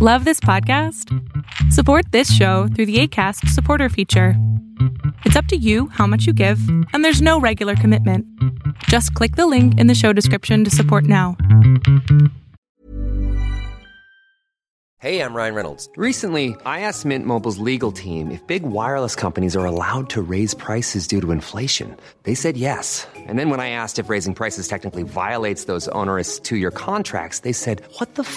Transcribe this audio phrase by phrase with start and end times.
[0.00, 1.12] Love this podcast?
[1.72, 4.34] Support this show through the ACAST supporter feature.
[5.24, 6.60] It's up to you how much you give,
[6.92, 8.24] and there's no regular commitment.
[8.84, 11.36] Just click the link in the show description to support now.
[15.00, 15.88] Hey, I'm Ryan Reynolds.
[15.96, 20.54] Recently, I asked Mint Mobile's legal team if big wireless companies are allowed to raise
[20.54, 21.96] prices due to inflation.
[22.24, 23.06] They said yes.
[23.14, 27.40] And then when I asked if raising prices technically violates those onerous two year contracts,
[27.40, 28.36] they said, What the f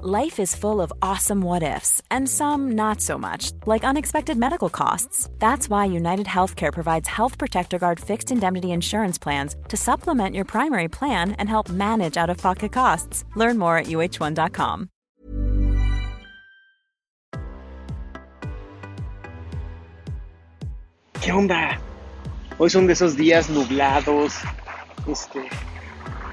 [0.00, 4.68] Life is full of awesome what ifs, and some not so much, like unexpected medical
[4.68, 5.28] costs.
[5.38, 10.44] That's why United Healthcare provides Health Protector Guard fixed indemnity insurance plans to supplement your
[10.44, 13.24] primary plan and help manage out of pocket costs.
[13.36, 14.88] Learn more at uh1.com.
[21.20, 21.78] ¿Qué onda?
[22.58, 24.34] Hoy son de esos días nublados,
[25.06, 25.48] este,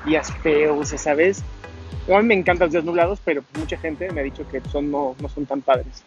[0.06, 1.44] días feos, ¿sabes?
[2.14, 4.90] A mí me encantan los días nublados, pero mucha gente me ha dicho que son,
[4.90, 6.04] no, no son tan padres.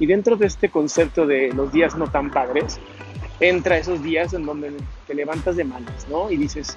[0.00, 2.80] Y dentro de este concepto de los días no tan padres,
[3.40, 4.72] entra esos días en donde
[5.06, 6.30] te levantas de malas, ¿no?
[6.30, 6.76] Y dices,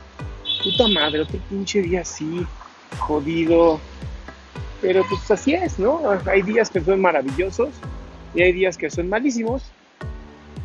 [0.64, 2.46] puta madre, otro pinche día así,
[3.00, 3.80] jodido.
[4.82, 6.02] Pero pues así es, ¿no?
[6.28, 7.70] Hay días que son maravillosos
[8.36, 9.64] y hay días que son malísimos.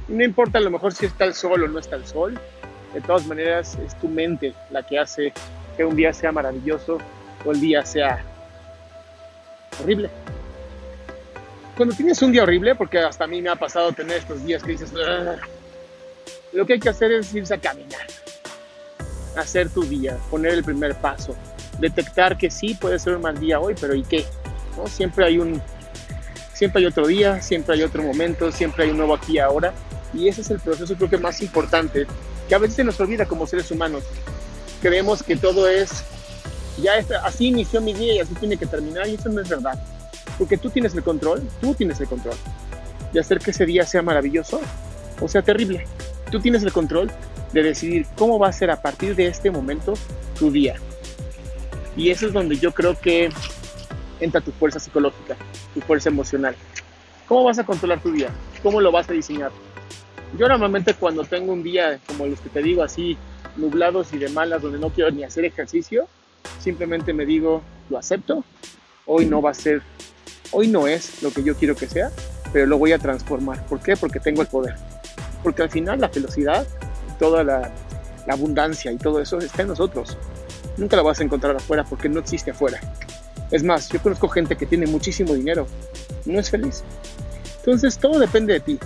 [0.09, 2.39] No importa a lo mejor si está el sol o no está el sol,
[2.93, 5.33] de todas maneras es tu mente la que hace
[5.77, 6.99] que un día sea maravilloso
[7.45, 8.25] o el día sea
[9.81, 10.11] horrible.
[11.77, 14.63] Cuando tienes un día horrible, porque hasta a mí me ha pasado tener estos días
[14.63, 14.93] que dices,
[16.53, 18.07] lo que hay que hacer es irse a caminar,
[19.37, 21.35] hacer tu día, poner el primer paso,
[21.79, 24.27] detectar que sí puede ser un mal día hoy, pero ¿y qué?
[24.87, 25.63] Siempre hay un,
[26.53, 29.73] siempre hay otro día, siempre hay otro momento, siempre hay un nuevo aquí ahora,
[30.13, 32.07] y ese es el proceso creo que más importante,
[32.49, 34.05] que a veces se nos olvida como seres humanos.
[34.83, 36.05] Creemos que todo es,
[36.79, 39.49] ya es, así inició mi día y así tiene que terminar, y eso no es
[39.49, 39.79] verdad.
[40.39, 42.37] Porque tú tienes el control, tú tienes el control
[43.13, 44.61] de hacer que ese día sea maravilloso
[45.21, 45.87] o sea terrible.
[46.31, 47.11] Tú tienes el control
[47.53, 49.95] de decidir cómo va a ser a partir de este momento
[50.39, 50.77] tu día.
[51.97, 53.31] Y eso es donde yo creo que
[54.21, 55.37] entra tu fuerza psicológica,
[55.75, 56.57] tu fuerza emocional.
[57.29, 58.31] ¿Cómo vas a controlar tu día?
[58.63, 59.51] ¿Cómo lo vas a diseñar?
[60.39, 63.19] Yo normalmente cuando tengo un día como los que te digo así,
[63.57, 66.09] nublados y de malas, donde no quiero ni hacer ejercicio,
[66.63, 68.45] simplemente me digo, lo acepto,
[69.07, 69.83] hoy no va a ser,
[70.53, 72.11] hoy no es lo que yo quiero que sea,
[72.53, 73.65] pero lo voy a transformar.
[73.67, 73.97] ¿Por qué?
[73.97, 74.77] Porque tengo el poder.
[75.43, 76.67] Porque al final la felicidad,
[77.19, 77.73] toda la,
[78.29, 80.17] abundancia y todo eso está en nosotros.
[80.77, 82.79] Nunca la vas a encontrar afuera porque no existe afuera.
[83.51, 85.67] Es más, yo conozco gente que tiene muchísimo dinero,
[86.25, 86.85] no es feliz.
[87.59, 88.79] Entonces todo depende de ti.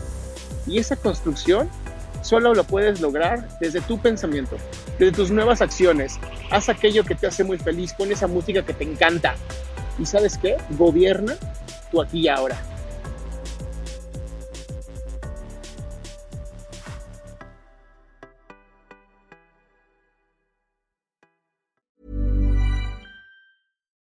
[0.66, 1.69] Y esa construcción
[2.22, 4.56] solo lo puedes lograr desde tu pensamiento,
[4.98, 6.19] desde tus nuevas acciones.
[6.51, 9.34] Haz aquello que te hace muy feliz, pon esa música que te encanta.
[9.99, 10.57] ¿Y sabes qué?
[10.79, 11.34] Gobierna
[11.91, 12.57] tu aquí y ahora.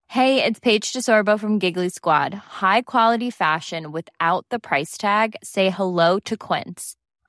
[0.08, 2.34] Hey, it's Paige DeSorbo from Giggly Squad.
[2.34, 5.36] High quality fashion without the price tag.
[5.42, 6.96] Say hello to Quince.